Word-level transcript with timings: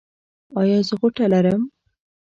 ایا 0.59 0.77
زه 0.87 0.93
غوټه 0.99 1.25
لرم؟ 1.33 1.61